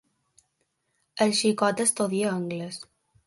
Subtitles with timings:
[1.27, 2.81] El xicot estudia anglés.